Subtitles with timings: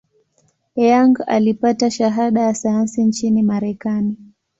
[0.75, 4.17] Young alipata shahada ya sayansi nchini Marekani.